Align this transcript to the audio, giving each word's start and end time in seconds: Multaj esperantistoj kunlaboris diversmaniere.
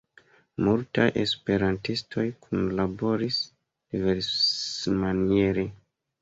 Multaj 0.67 1.03
esperantistoj 1.23 2.25
kunlaboris 2.45 3.37
diversmaniere. 3.51 5.69